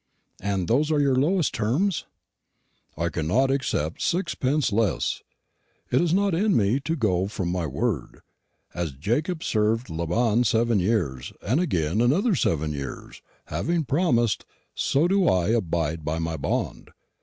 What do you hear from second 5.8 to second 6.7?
It is not in